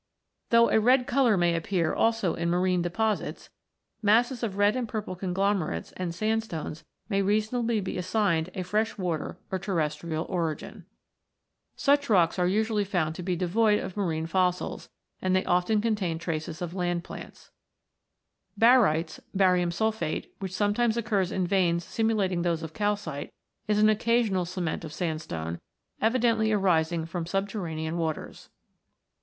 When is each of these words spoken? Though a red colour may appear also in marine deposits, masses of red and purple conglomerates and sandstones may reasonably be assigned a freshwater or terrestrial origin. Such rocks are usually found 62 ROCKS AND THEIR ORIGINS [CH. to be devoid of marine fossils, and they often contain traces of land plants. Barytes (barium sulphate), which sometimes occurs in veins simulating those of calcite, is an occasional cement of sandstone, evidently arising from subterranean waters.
Though 0.49 0.71
a 0.71 0.79
red 0.79 1.05
colour 1.05 1.37
may 1.37 1.53
appear 1.53 1.93
also 1.93 2.33
in 2.33 2.49
marine 2.49 2.81
deposits, 2.81 3.51
masses 4.01 4.41
of 4.41 4.57
red 4.57 4.75
and 4.75 4.89
purple 4.89 5.15
conglomerates 5.15 5.91
and 5.91 6.11
sandstones 6.15 6.83
may 7.07 7.21
reasonably 7.21 7.81
be 7.81 7.99
assigned 7.99 8.49
a 8.55 8.63
freshwater 8.63 9.37
or 9.51 9.59
terrestrial 9.59 10.25
origin. 10.27 10.87
Such 11.75 12.09
rocks 12.09 12.39
are 12.39 12.47
usually 12.47 12.83
found 12.83 13.15
62 13.15 13.21
ROCKS 13.21 13.21
AND 13.21 13.27
THEIR 13.27 13.35
ORIGINS 13.35 13.45
[CH. 13.45 13.45
to 13.45 13.59
be 13.61 13.69
devoid 13.69 13.85
of 13.91 13.95
marine 13.97 14.25
fossils, 14.25 14.89
and 15.21 15.35
they 15.35 15.45
often 15.45 15.81
contain 15.81 16.17
traces 16.17 16.63
of 16.63 16.73
land 16.73 17.03
plants. 17.03 17.51
Barytes 18.57 19.19
(barium 19.35 19.69
sulphate), 19.69 20.33
which 20.39 20.51
sometimes 20.55 20.97
occurs 20.97 21.31
in 21.31 21.45
veins 21.45 21.83
simulating 21.85 22.41
those 22.41 22.63
of 22.63 22.73
calcite, 22.73 23.31
is 23.67 23.77
an 23.77 23.87
occasional 23.89 24.45
cement 24.45 24.83
of 24.83 24.93
sandstone, 24.93 25.59
evidently 26.01 26.51
arising 26.51 27.05
from 27.05 27.27
subterranean 27.27 27.99
waters. 27.99 28.49